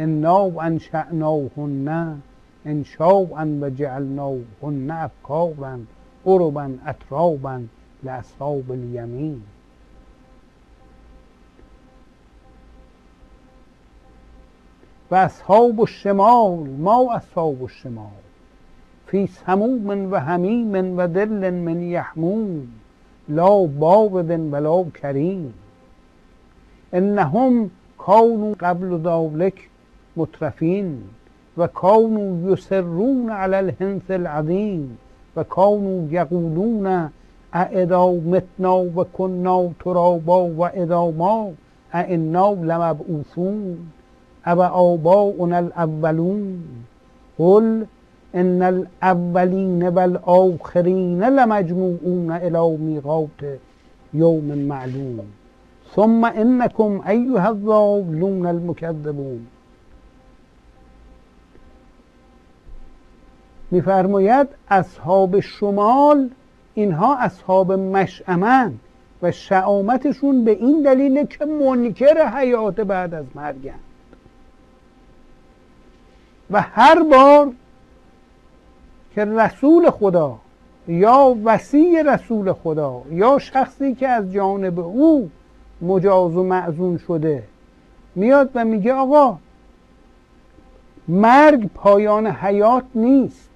[0.00, 2.18] إنا أنشأناهن
[2.66, 3.28] إنشاء
[3.60, 5.84] وجعلناهن أبكارا
[6.26, 7.66] عربا أترابا
[8.02, 9.42] لأصحاب اليمين
[15.10, 18.16] وأصحاب شمال ما أصحاب الشمال
[19.06, 22.68] في سموم وهميم ودل من يحموم
[23.28, 25.52] لا بارد ولا كريم
[26.94, 27.70] إنهم
[28.06, 29.70] كانوا قبل ذلك
[30.16, 31.02] مترفين
[32.52, 34.96] یسرون علی على العظیم العظيم
[35.36, 37.10] وكانوا يقولون
[37.54, 41.52] أإذا متنا وكنا ترابا وإذا ما
[41.94, 43.90] اعنا لمبعوثون.
[44.46, 46.64] او آباؤنا الاولون
[47.38, 47.84] قل
[48.34, 53.58] ان الاولین والآخرین لمجموعون الى میقات
[54.14, 55.24] یوم معلوم.
[55.96, 59.46] ثم انکم ایها الضالون المکذبون
[63.70, 66.28] میفرماید اصحاب شمال
[66.74, 68.74] اینها اصحاب مشعمن
[69.22, 73.80] و شعامتشون به این دلیل که منکر حیات بعد از مرگن
[76.54, 77.52] و هر بار
[79.14, 80.38] که رسول خدا
[80.88, 85.30] یا وسیع رسول خدا یا شخصی که از جانب او
[85.82, 87.42] مجاز و معزون شده
[88.14, 89.38] میاد و میگه آقا
[91.08, 93.48] مرگ پایان حیات نیست.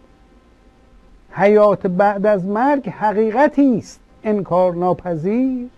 [1.32, 4.00] حیات بعد از مرگ حقیقتی است.
[4.24, 5.68] انکار ناپذیر.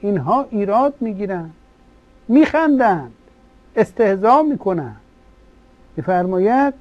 [0.00, 1.54] اینها ایراد می‌گیرند
[2.28, 3.12] میخندند
[3.76, 5.00] استهزا می‌کنند
[5.96, 6.74] میفرماید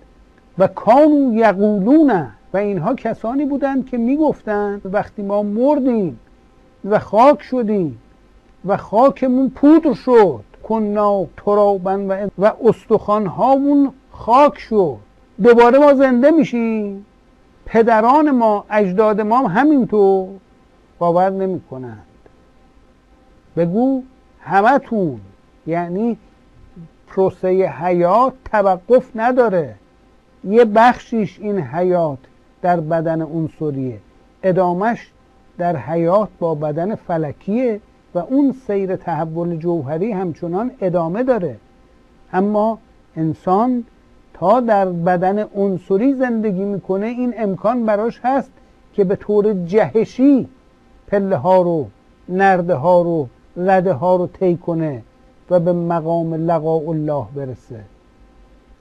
[0.57, 6.19] و کانو یقولون و اینها کسانی بودند که می‌گفتند وقتی ما مردیم
[6.85, 7.99] و خاک شدیم
[8.65, 14.97] و خاکمون پودر شد کنا ترابن و, و استخوان هامون خاک شد.
[15.43, 17.05] دوباره ما زنده میشیم.
[17.65, 20.27] پدران ما اجداد ما هم همینطور
[20.99, 22.05] باور نمی کنند
[23.57, 24.03] بگو
[24.39, 25.19] همتون
[25.67, 26.17] یعنی
[27.15, 29.75] پروسه حیات توقف نداره.
[30.43, 32.17] یه بخشیش این حیات
[32.61, 33.97] در بدن عنصریه.
[34.43, 35.11] ادامش
[35.57, 37.79] در حیات با بدن فلکیه
[38.15, 41.55] و اون سیر تحول جوهری همچنان ادامه داره.
[42.33, 42.77] اما
[43.15, 43.83] انسان
[44.33, 48.51] تا در بدن عنصری زندگی می‌کنه این امکان براش هست
[48.93, 50.49] که به طور جهشی
[51.07, 51.87] پله ها رو
[52.29, 55.01] نرده ها رو رده ها رو طی کنه.
[55.49, 57.79] و به مقام لقاء الله برسه.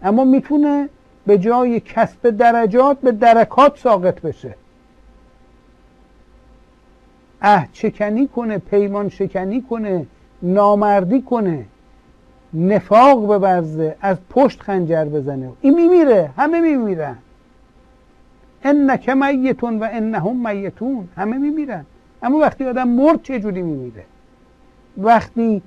[0.03, 0.89] اما می‌تونه
[1.27, 4.55] به جای کسب درجات به درکات ساقط بشه.
[7.43, 10.07] اه چکنی کنه پیمان شکنی کنه
[10.43, 11.65] نامردی کنه
[12.55, 15.53] نفاق ببرزه از پشت خنجر بزنه.
[15.61, 17.17] این میمیره همه میمیرن.
[18.65, 21.85] انک میتون و انهم میتون همه میمیرن.
[22.23, 24.05] اما وقتی آدم مرد چه میمیره؟
[24.99, 25.63] وقتی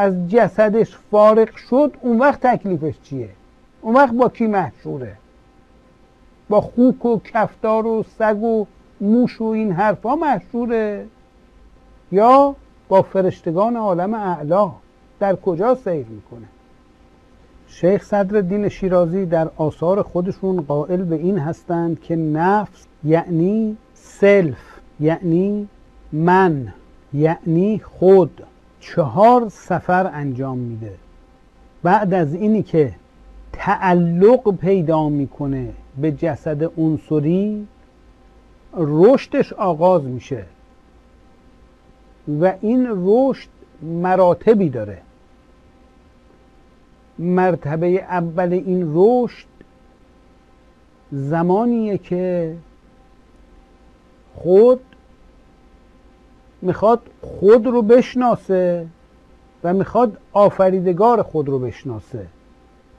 [0.00, 3.28] از جسدش فارغ شد اون وقت تکلیفش چیه؟
[3.80, 5.16] اون وقت با کی محشوره؟
[6.48, 8.66] با خوک و کفتار و سگ و
[9.00, 11.06] موش و این حرفا محشوره؟
[12.12, 12.54] یا
[12.88, 14.72] با فرشتگان عالم اعلا؟
[15.20, 16.46] در کجا سیر می‌کنه؟
[17.66, 25.68] شیخ صدر شیرازی در آثار خودشون قائل به این هستند که نفس یعنی سلف یعنی
[26.12, 26.72] من
[27.12, 28.42] یعنی خود.
[28.80, 30.94] چهار سفر انجام میده.
[31.82, 32.94] بعد از اینی که
[33.52, 37.66] تعلق پیدا می‌کنه به جسد عنصری
[38.74, 40.44] رشدش آغاز میشه.
[42.40, 43.48] و این رشد
[43.82, 44.98] مراتبی داره.
[47.18, 49.46] مرتبه اول این رشد
[51.12, 52.56] زمانیه که
[54.36, 54.80] خود
[56.62, 58.86] می‌خواد خود رو بشناسه
[59.64, 62.26] و می‌خواد آفریدگار خود رو بشناسه.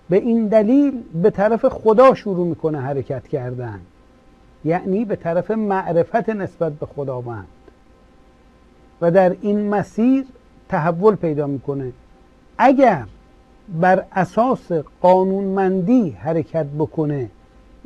[0.09, 3.79] به این دلیل به طرف خدا شروع می‌کنه حرکت کردن.
[4.65, 7.47] یعنی به طرف معرفت نسبت به خداوند.
[9.01, 10.25] و در این مسیر
[10.69, 11.91] تحول پیدا می‌کنه.
[12.57, 13.03] اگر
[13.81, 14.71] بر اساس
[15.01, 17.29] قانونمندی حرکت بکنه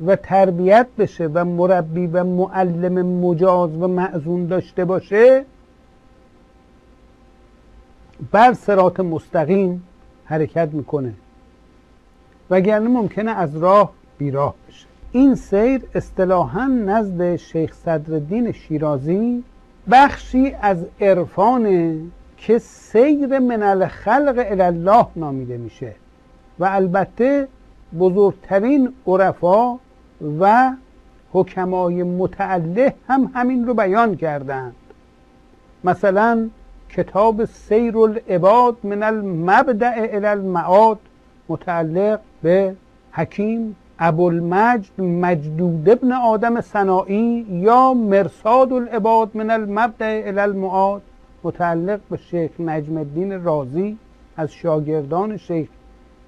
[0.05, 5.45] و تربیت بشه و مربی و معلم مجاز و معزون داشته باشه
[8.31, 9.83] بر سرات مستقیم
[10.25, 11.13] حرکت می‌کنه.
[12.49, 14.85] وگرنه ممکنه از راه بیراه بشه.
[15.11, 19.43] این سیر اصطلاحا نزد شیخ صدرالدین شیرازی
[19.91, 21.97] بخشی از عرفان
[22.37, 25.95] که سیر من الخلق الله نامیده میشه
[26.59, 27.47] و البته
[27.99, 29.77] بزرگترین عرفا
[30.39, 30.71] و
[31.31, 34.75] حکمای متعله هم همین رو بیان کردند.
[35.83, 36.49] مثلا
[36.95, 40.97] کتاب سیر العباد من المبدع الى المعاد
[41.49, 42.75] متعلق به
[43.11, 51.01] حکیم ابوالمجد مجدود ابن آدم سنائی یا مرساد العباد من المبدع الى المعاد
[51.43, 53.97] متعلق به شیخ نجم الدین رازی
[54.37, 55.69] از شاگردان شیخ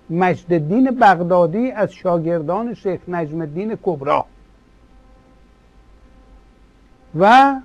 [0.09, 4.25] مجد الدین بغدادی از شاگردان شیخ نجم الدین کبرا
[7.19, 7.55] و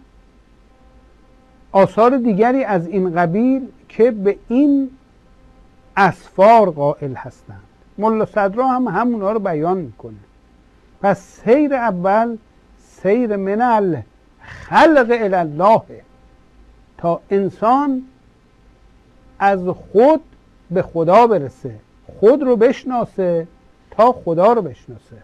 [1.72, 4.90] آثار دیگری از این قبیل که به این
[5.96, 7.62] اسفار قائل هستند.
[7.98, 10.14] ملا صدرا هم همونا رو بیان می‌کنه.
[11.02, 12.36] پس سیر اول
[12.78, 14.02] سیر من
[14.40, 15.82] خلق الله
[16.98, 18.02] تا انسان
[19.38, 20.20] از خود
[20.70, 21.74] به خدا برسه
[22.20, 23.46] خود رو بشناسه
[23.90, 25.16] تا خدا رو بشناسه.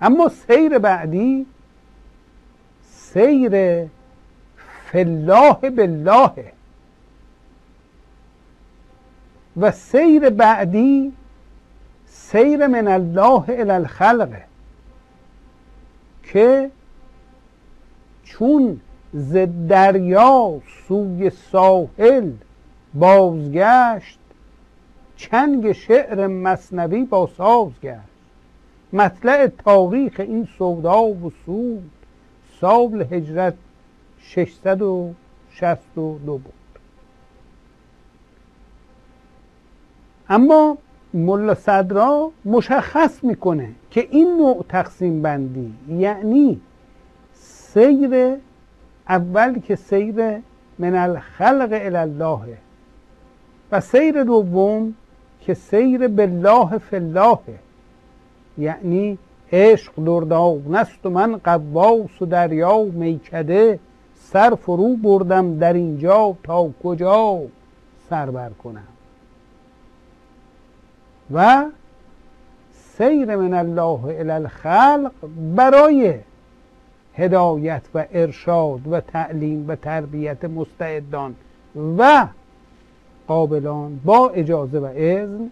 [0.00, 1.46] اما سیر بعدی
[2.82, 3.50] سیر
[4.94, 6.52] فالله بالله.
[9.56, 11.12] و سیر بعدی
[12.06, 14.28] سیر من الله الى الخلق.
[16.22, 16.70] که
[18.24, 18.80] چون
[19.14, 19.36] ز
[19.68, 22.30] دریا سوی ساحل
[22.94, 24.18] بازگشت
[25.16, 27.98] چنگ شعر مصنوی با ساز گشت.
[28.92, 31.90] مطلع تاریخ این سودا و سود
[32.60, 33.54] سال هجرت
[34.26, 36.52] 662 بود.
[40.28, 40.78] اما
[41.14, 46.60] ملا صدرا مشخص می‌کنه که این نوع تقسیم بندی یعنی
[47.32, 48.36] سیر
[49.08, 50.40] اول که سیر
[50.78, 52.40] من الخلق الله
[53.72, 54.94] و سیر دوم
[55.40, 57.38] که سیر بالله فالله
[58.58, 59.18] یعنی
[59.52, 63.78] عشق دردان است و من قواس و دریا میکده
[64.32, 67.40] سر فرو بردم در اینجا تا کجا
[68.10, 68.86] سر بر کنم.
[71.34, 71.64] و
[72.98, 75.12] سیر من الله الی الخلق
[75.56, 76.14] برای
[77.14, 81.34] هدایت و ارشاد و تعلیم و تربیت مستعدان
[81.98, 82.26] و
[83.26, 85.50] قابلان با اجازه و اذن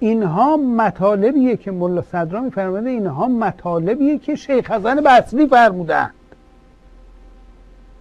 [0.00, 6.14] اینها مطالبیه که ملا صدرا میفرماده اینها مطالبیه که شیخ حسن بصری فرمودند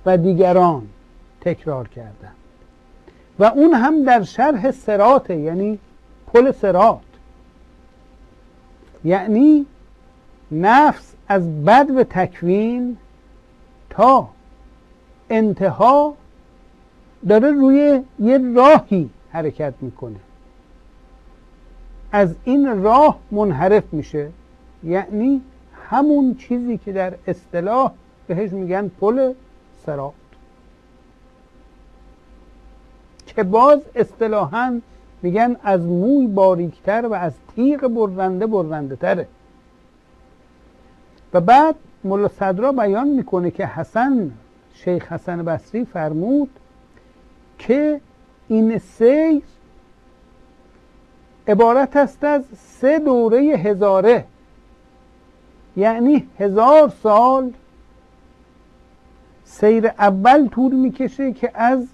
[0.05, 0.87] و دیگران
[1.41, 2.35] تکرار کردند.
[3.39, 5.79] و اون هم در شرح سراته یعنی
[6.33, 6.99] پل سرات
[9.03, 9.65] یعنی
[10.51, 12.97] نفس از بد و تکوین
[13.89, 14.29] تا
[15.29, 16.13] انتها
[17.27, 20.15] داره روی یه راهی حرکت می‌کنه.
[22.11, 24.29] از این راه منحرف میشه.
[24.83, 25.41] یعنی
[25.89, 27.91] همون چیزی که در اصطلاح
[28.27, 29.33] بهش میگن پل
[29.85, 30.13] سرات
[33.37, 34.81] که باز اصطلاحا
[35.21, 39.27] میگن از موی باریکتر و از تیغ برنده برنده تره.
[41.33, 44.31] و بعد ملا صدرا بیان می‌کنه که حسن
[44.73, 46.49] شیخ حسن بصری فرمود
[47.59, 48.01] که
[48.47, 49.41] این سیر
[51.47, 54.25] عبارت است از سه دوره هزاره.
[55.77, 57.53] یعنی هزار سال
[59.43, 61.87] سیر اول طول می‌کشه که از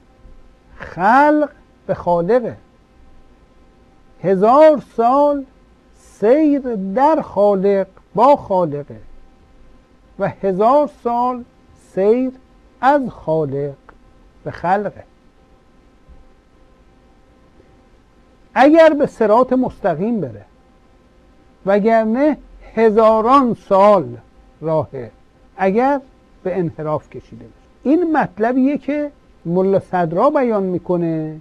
[0.76, 1.50] خلق
[1.88, 2.58] به خالقه
[4.24, 5.46] هزار سال
[5.96, 6.60] سیر
[6.96, 9.00] در خالق با خالقه
[10.20, 11.44] و هزار سال
[11.94, 12.32] سیر
[12.82, 13.76] از خالق
[14.44, 15.04] به خلقه
[18.54, 20.46] اگر به سرات مستقیم بره
[21.66, 22.38] وگرنه
[22.76, 24.06] هزاران سال
[24.62, 25.12] راهه
[25.58, 26.02] اگر
[26.44, 27.90] به انحراف کشیده بشه.
[27.90, 29.12] این مطلبیه که
[29.46, 31.36] ملا صدرا بیان می‌کنه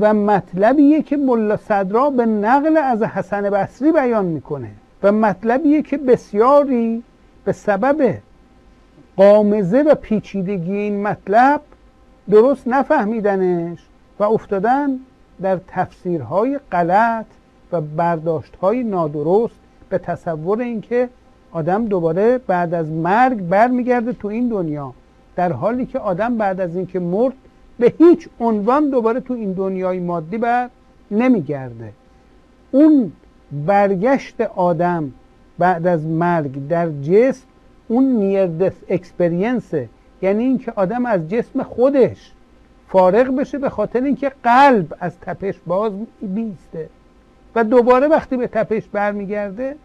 [0.00, 4.70] و مطلبیه که ملا صدرا به نقل از حسن بصری بیان می‌کنه
[5.02, 7.02] و مطلبیه که بسیاری
[7.44, 8.14] به سبب
[9.16, 11.60] قامزه و پیچیدگی این مطلب
[12.30, 13.78] درست نفهمیدنش
[14.18, 15.00] و افتادن
[15.42, 17.26] در تفسیرهای غلط
[17.72, 19.54] و برداشتهای نادرست
[19.88, 21.08] به تصور اینکه
[21.52, 24.94] آدم دوباره بعد از مرگ برمیگرده تو این دنیا
[25.36, 27.34] در حالی که آدم بعد از اینکه مرد
[27.78, 30.68] به هیچ عنوان دوباره تو این دنیای مادی بر
[31.10, 31.92] نمیگرده.
[32.70, 33.12] اون
[33.66, 35.12] برگشت آدم
[35.58, 37.46] بعد از مرگ در جسم
[37.88, 39.88] اون نیر دث اکسپرینسه
[40.22, 42.32] یعنی اینکه آدم از جسم خودش
[42.88, 46.88] فارغ بشه به خاطر اینکه قلب از تپش باز بیسته
[47.54, 49.76] و دوباره وقتی به تپش برمیگرده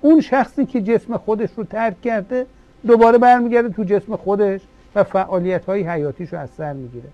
[0.00, 2.46] اون شخصی که جسم خودش رو ترک کرده
[2.86, 4.60] دوباره برمیگرده تو جسم خودش
[4.94, 7.08] و فعالیت های حیاتیش رو از سر می‌گیره.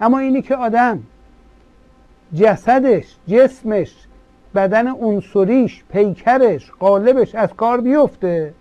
[0.00, 1.02] اما اینی که آدم
[2.34, 3.94] جسدش جسمش
[4.54, 8.54] بدن عنصریش پیکرش قالبش از کار بیفته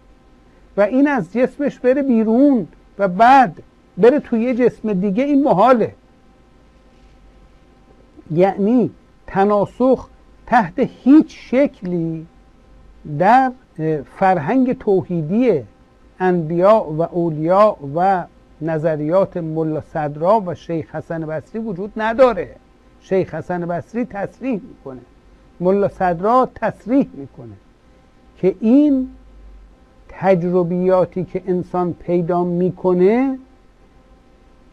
[0.77, 2.67] و این از جسمش بره بیرون
[2.99, 3.55] و بعد
[3.97, 5.93] بره توی یه جسم دیگه این محاله.
[8.31, 8.91] یعنی
[9.27, 10.07] تناسخ
[10.45, 12.25] تحت هیچ شکلی
[13.19, 13.51] در
[14.17, 15.63] فرهنگ توحیدی
[16.19, 18.23] انبیاء و اولیا و
[18.61, 22.55] نظریات ملا صدرا و شیخ حسن بصری وجود نداره.
[23.01, 25.01] شیخ حسن بصری تصریح می‌کنه.
[25.59, 27.55] ملا صدرا تصریح می‌کنه
[28.37, 29.09] که این
[30.09, 33.37] تجربیاتی که انسان پیدا می‌کنه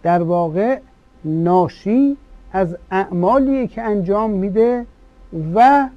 [0.02, 0.78] در واقع
[1.24, 2.16] ناشی
[2.56, 4.86] از اعمالیه که انجام میده
[5.54, 5.88] و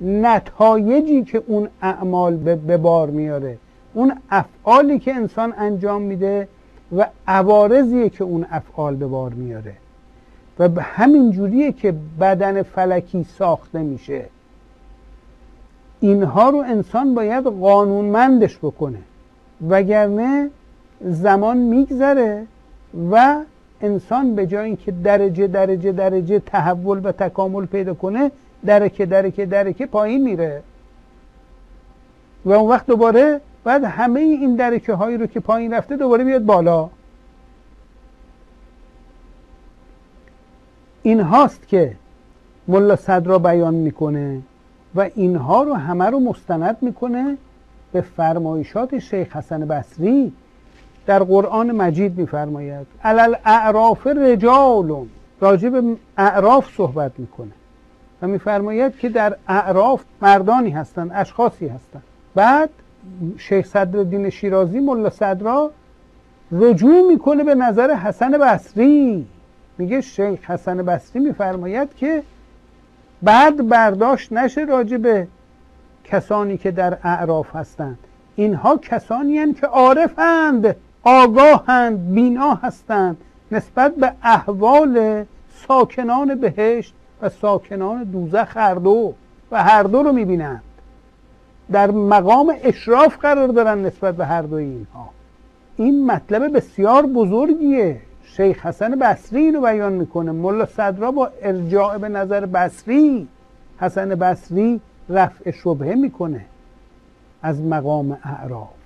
[0.00, 3.58] نتایجی که اون اعمال به بار میاره.
[3.94, 6.48] اون افعالی که انسان انجام میده
[6.96, 9.72] و عوارضیه که اون افعال به بار میاره.
[10.58, 14.24] و به همین جوریه که بدن فلکی ساخته میشه.
[16.00, 18.98] اینها رو انسان باید قانونمندش بکنه.
[19.68, 20.50] وگرنه
[21.00, 22.46] زمان میگذره
[23.10, 23.36] و
[23.80, 28.30] انسان به جای اینکه درجه درجه درجه تحول و تکامل پیدا کنه
[28.66, 30.62] درکه درکه درکه پایین میره.
[32.44, 36.44] و اون وقت دوباره بعد همه این درکه هایی رو که پایین رفته دوباره بیاد
[36.44, 36.88] بالا.
[41.02, 41.96] این هاست که
[42.68, 44.40] ملا صدرا بیان می‌کنه
[44.94, 47.36] و اینها رو همه رو مستند می‌کنه
[47.92, 50.32] به فرمایشات شیخ حسن بصری.
[51.08, 55.06] در قرآن مجید میفرماید علل اعراف رجال.
[55.40, 57.50] راجب به اعراف صحبت می‌کنه
[58.22, 62.02] و میفرماید که در اعراف مردانی هستند اشخاصی هستند.
[62.34, 62.70] بعد
[63.38, 65.70] شیخ صدرالدین شیرازی ملا صدرا
[66.52, 69.26] رجوع می‌کنه به نظر حسن بصری.
[69.78, 72.22] میگه شیخ حسن بصری میفرماید که
[73.22, 75.26] بعد برداشت نشه راجع به
[76.04, 77.98] کسانی که در اعراف هستند.
[78.36, 80.76] اینها کسانی هستند که عارفند.
[81.08, 83.16] آگاهند بینا هستند
[83.52, 85.24] نسبت به احوال
[85.68, 89.14] ساکنان بهشت و ساکنان دوزخ هر دو
[89.50, 90.62] و هر دو رو می‌بینند.
[91.72, 95.08] در مقام اشراف قرار دارن نسبت به هر دو اینها.
[95.76, 98.00] این مطلب بسیار بزرگیه.
[98.24, 100.32] شیخ حسن بصری اینو بیان می‌کنه.
[100.32, 103.28] ملا صدرا با ارجاع به نظر بصری
[103.80, 106.44] حسن بصری رفع شبهه می‌کنه
[107.42, 108.77] از مقام اعراف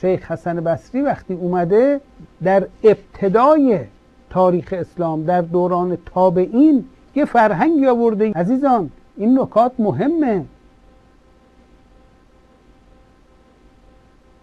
[0.00, 2.00] شیخ حسن بصری وقتی اومده
[2.42, 3.80] در ابتدای
[4.30, 6.84] تاریخ اسلام در دوران تابعین
[7.14, 8.32] یه فرهنگی آورده.
[8.32, 10.44] عزیزان این نکات مهمه.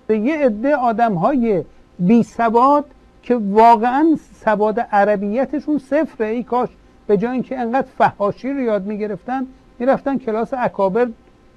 [0.10, 1.64] یه عده آدم های
[2.00, 2.86] بی سواد
[3.24, 6.28] که واقعا سواد عربیتشون صفره.
[6.28, 6.70] ای کاش
[7.08, 9.48] به جای اینکه انقدر فهاشی رو یاد می‌گرفتن
[9.80, 11.08] می‌رفتن کلاس اکابر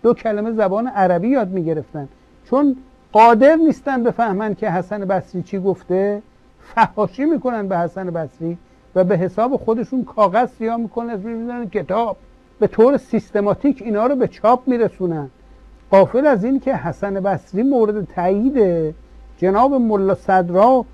[0.02, 2.08] دو کلمه زبان عربی یاد می‌گرفتن.
[2.50, 2.76] چون
[3.14, 6.22] قادر نیستن بفهمن که حسن بصری چی گفته
[6.60, 8.58] فحاشی می‌کنن به حسن بصری
[8.94, 12.16] و به حساب خودشون کاغذ سیاه می‌کنن می‌زنن کتاب.
[12.60, 15.28] به طور سیستماتیک اینا رو به چاپ میرسونن.
[15.90, 18.94] قافل از این که حسن بصری مورد تایید
[19.38, 20.84] جناب ملا صدرا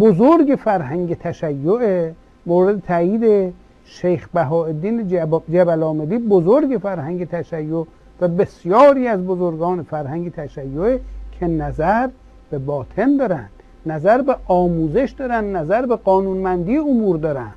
[0.00, 2.10] بزرگ فرهنگ تشیع
[2.46, 3.54] مورد تایید
[3.84, 5.08] شیخ بهاءالدین
[5.52, 7.86] جبل آمدی بزرگ فرهنگ تشیع
[8.20, 10.98] و بسیاری از بزرگان فرهنگ تشیع
[11.42, 12.08] که نظر
[12.50, 13.50] به باطن دارند
[13.86, 17.54] نظر به آموزش دارند نظر به قانونمندی امور دارند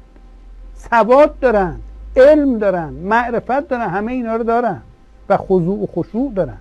[0.76, 1.82] سواد دارند
[2.16, 4.82] علم دارن معرفت دارن همه اینا رو دارن
[5.30, 6.58] و خضوع و خشوع دارن.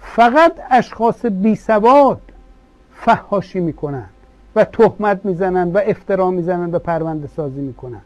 [0.00, 2.20] فقط اشخاص بی سواد
[2.94, 4.06] فحاشی می‌کنن
[4.56, 8.00] و تهمت می‌زنن و افترا می‌زنن و پرونده سازی می‌کنن.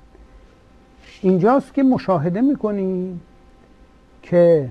[1.23, 3.21] اینجاست که مشاهده می‌کنیم
[4.23, 4.69] که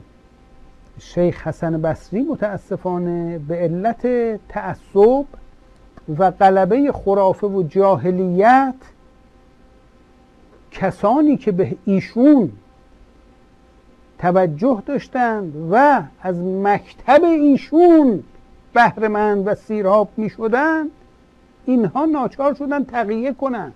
[1.00, 4.08] شیخ حسن بصری متاسفانه به علت
[4.50, 5.26] تعصب
[6.18, 8.76] و غلبه خرافه و جاهلیت
[10.72, 12.52] کسانی که به ایشون
[14.20, 18.24] توجه داشتند و از مکتب ایشون
[18.74, 20.92] بهرمند و سیراب می شدند
[21.66, 23.74] اینها ناچار شدن تقیه کنند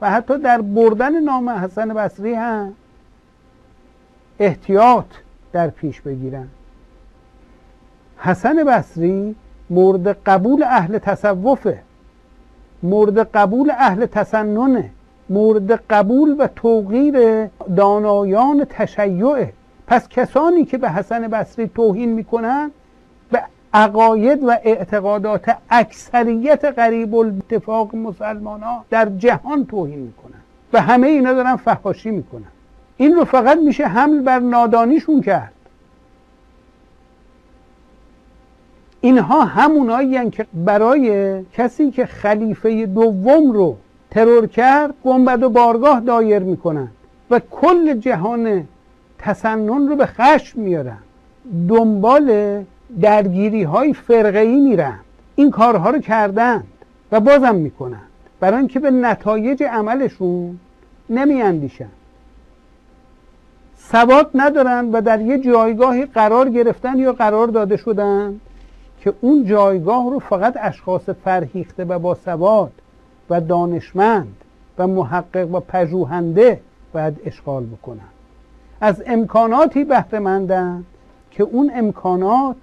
[0.00, 2.72] و حتی در بردن نام حسن بصری هم
[4.38, 5.06] احتیاط
[5.52, 6.48] در پیش بگیرن.
[8.18, 9.34] حسن بصری
[9.70, 11.78] مورد قبول اهل تصوفه
[12.82, 14.90] مورد قبول اهل تسننه
[15.30, 17.46] مورد قبول و توقیر
[17.76, 19.52] دانایان تشیعه.
[19.86, 22.70] پس کسانی که به حسن بصری توهین می‌کنن
[23.30, 23.42] به
[23.74, 30.40] عقاید و اعتقادات اکثریت قریب الاتفاق مسلمان ها در جهان توهین می‌کنن.
[30.72, 32.52] و همه اینا دارن فحاشی می‌کنن.
[33.00, 35.52] این رو فقط میشه حمل بر نادانیشون کرد.
[39.00, 43.76] اینها همونایی که برای کسی که خلیفه دوم رو
[44.10, 46.88] ترور کرد گنبد و بارگاه دایر می‌کنن
[47.30, 48.64] و کل جهان
[49.18, 50.98] تسنن رو به خشم میارن.
[51.68, 52.60] دنبال
[53.00, 54.98] درگیری های فرقه ای میرن.
[55.34, 56.66] این کارها رو کردند
[57.12, 58.08] و بازم می‌کنند
[58.40, 60.58] برای اینکه به نتایج عملشون
[61.10, 61.88] نمیاندیشن.
[63.92, 68.40] سواد ندارن و در یه جایگاهی قرار گرفتن یا قرار داده شدن
[69.00, 72.72] که اون جایگاه رو فقط اشخاص فرهیخته و با سواد
[73.30, 74.36] و دانشمند
[74.78, 76.60] و محقق و پژوهنده
[76.92, 78.10] باید اشغال بکنن.
[78.80, 80.82] از امکاناتی بهره
[81.30, 82.56] که اون امکانات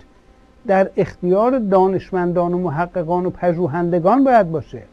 [0.67, 4.83] در اختیار دانشمندان و محققان و پژوهندگان باید باشه.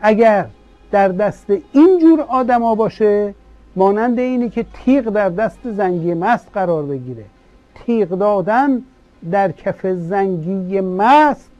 [0.00, 0.46] اگر
[0.90, 3.34] در دست اینجور آدما باشه
[3.76, 7.24] مانند اینی که تیغ در دست زنگی مست قرار بگیره.
[7.74, 8.82] تیغ دادن
[9.30, 11.50] در کف زنگی مست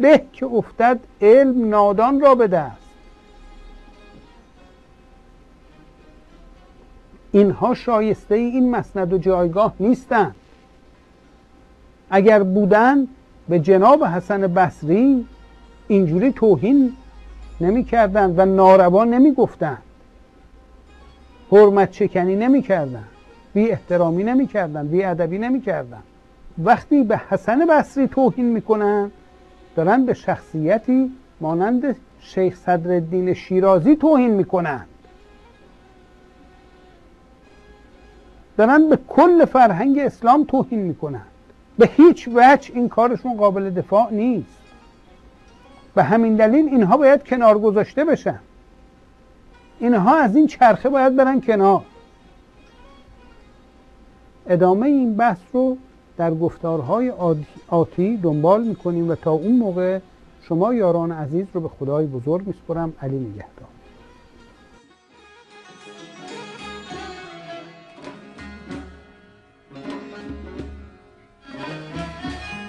[0.00, 2.84] به که افتد علم نادان را به دست.
[7.32, 10.34] اینها شایسته این مسند و جایگاه نیستند.
[12.10, 13.08] اگر بودن
[13.48, 15.26] به جناب حسن بصری
[15.88, 16.92] اینجوری توهین
[17.60, 19.78] نمی کردن و ناروا نمی گفتن
[21.52, 23.04] حرمت چکنی نمی کردن
[23.54, 26.02] بی احترامی نمی کردن بی ادبی نمی کردن
[26.58, 29.10] وقتی به حسن بصری توهین می‌کنن
[29.76, 34.84] دارن به شخصیتی مانند شیخ صدرالدین شیرازی توهین می‌کنن.
[38.56, 41.22] دارن به کل فرهنگ اسلام توهین می‌کنن.
[41.78, 44.58] به هیچ وجه این کارشون قابل دفاع نیست.
[45.94, 48.38] به همین دلیل اینها باید کنار گذاشته بشن.
[49.84, 51.82] اینها از این چرخه باید برن کنار.
[54.46, 55.76] ادامه این بحث رو
[56.16, 57.12] در گفتارهای
[57.68, 59.98] آتی دنبال می‌کنیم و تا اون موقع
[60.42, 63.68] شما یاران عزیز رو به خدای بزرگ میسپرم علی نگهدار.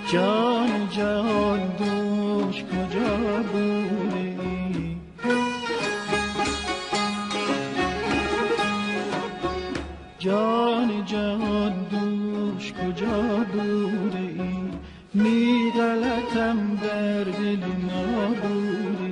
[0.08, 3.18] جان جهان دوش کجا
[3.54, 3.85] بوده
[10.26, 14.70] جان جهان دوش کجا بوده ای؟
[15.14, 17.60] می غلطم در دل
[17.90, 19.05] نابوده.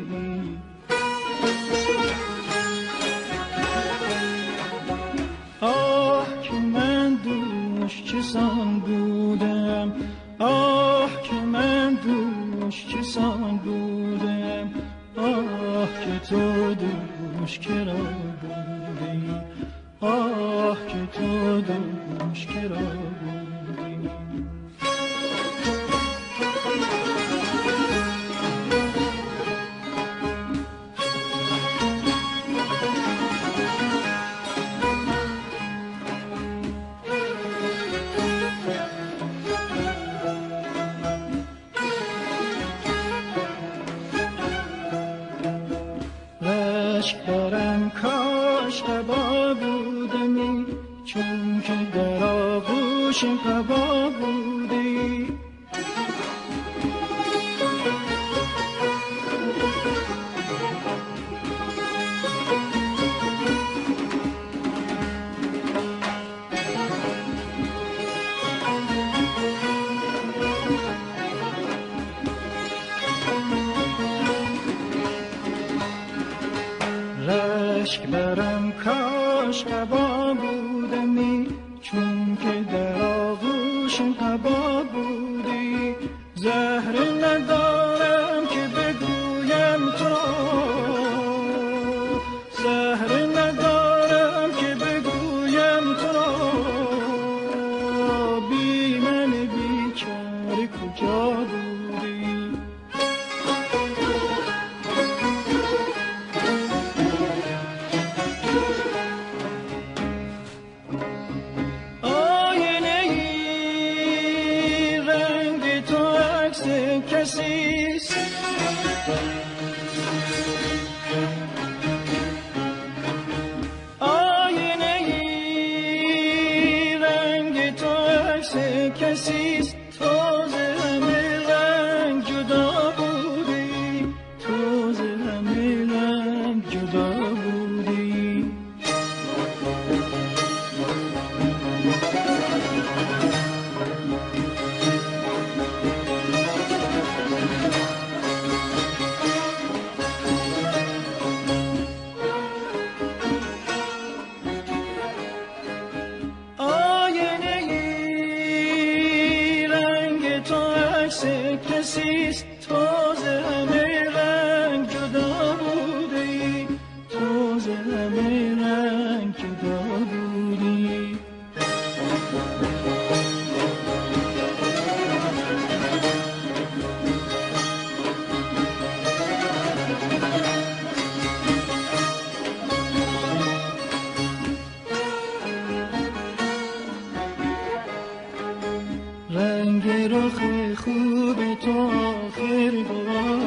[189.74, 190.40] رنگ رخ
[190.80, 193.43] خوب تو آخر گواست